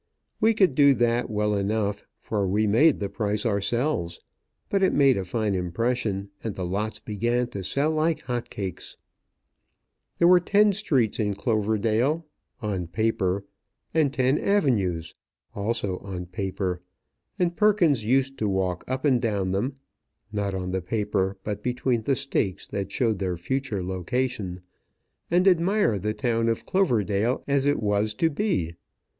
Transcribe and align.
We 0.39 0.55
could 0.55 0.73
do 0.73 0.95
that 0.95 1.29
well 1.29 1.53
enough, 1.53 2.07
for 2.17 2.47
we 2.47 2.65
made 2.65 2.99
the 2.99 3.07
price 3.07 3.45
ourselves; 3.45 4.19
but 4.67 4.81
it 4.81 4.93
made 4.93 5.15
a 5.15 5.23
fine 5.23 5.53
impression, 5.53 6.31
and 6.43 6.55
the 6.55 6.65
lots 6.65 6.97
began 6.97 7.49
to 7.49 7.63
sell 7.63 7.91
like 7.91 8.21
hot 8.21 8.49
cakes. 8.49 8.97
[Illustration: 10.17 10.17
80] 10.17 10.17
There 10.17 10.27
were 10.27 10.39
ten 10.39 10.73
streets 10.73 11.19
in 11.19 11.33
Cloverdale 11.35 12.25
(on 12.63 12.87
paper) 12.87 13.45
and 13.93 14.11
ten 14.11 14.39
avenues 14.39 15.13
(also 15.53 15.99
on 15.99 16.25
paper); 16.25 16.81
and 17.37 17.55
Perkins 17.55 18.03
used 18.03 18.39
to 18.39 18.49
walk 18.49 18.83
up 18.87 19.05
and 19.05 19.21
down 19.21 19.51
them 19.51 19.75
(not 20.31 20.55
on 20.55 20.71
the 20.71 20.81
paper, 20.81 21.37
but 21.43 21.61
between 21.61 22.01
the 22.01 22.15
stakes 22.15 22.65
that 22.65 22.91
showed 22.91 23.19
their 23.19 23.37
future 23.37 23.83
location), 23.83 24.61
and 25.29 25.47
admire 25.47 25.99
the 25.99 26.15
town 26.15 26.49
of 26.49 26.65
Cloverdale 26.65 27.43
as 27.47 27.67
it 27.67 27.79
was 27.79 28.15
to 28.15 28.31
be. 28.31 28.73